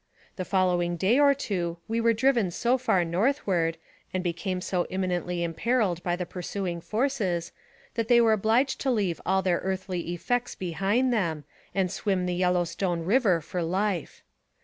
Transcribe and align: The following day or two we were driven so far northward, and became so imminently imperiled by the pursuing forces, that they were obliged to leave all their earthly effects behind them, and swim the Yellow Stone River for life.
The 0.35 0.45
following 0.45 0.95
day 0.97 1.19
or 1.19 1.35
two 1.35 1.77
we 1.87 2.01
were 2.01 2.11
driven 2.11 2.49
so 2.49 2.79
far 2.79 3.05
northward, 3.05 3.77
and 4.11 4.23
became 4.23 4.59
so 4.59 4.87
imminently 4.89 5.43
imperiled 5.43 6.01
by 6.01 6.15
the 6.15 6.25
pursuing 6.25 6.81
forces, 6.81 7.51
that 7.93 8.07
they 8.07 8.19
were 8.19 8.33
obliged 8.33 8.81
to 8.81 8.89
leave 8.89 9.21
all 9.27 9.43
their 9.43 9.59
earthly 9.63 10.11
effects 10.11 10.55
behind 10.55 11.13
them, 11.13 11.43
and 11.75 11.91
swim 11.91 12.25
the 12.25 12.33
Yellow 12.33 12.63
Stone 12.63 13.01
River 13.01 13.41
for 13.41 13.61
life. 13.61 14.23